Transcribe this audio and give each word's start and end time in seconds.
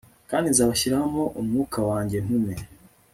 kandi 0.29 0.45
nzabashyiramo 0.53 1.23
umwuka 1.39 1.79
wanjye 1.89 2.17
ntume 2.25 2.53